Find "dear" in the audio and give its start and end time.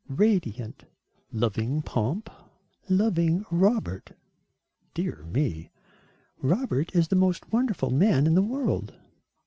4.95-5.25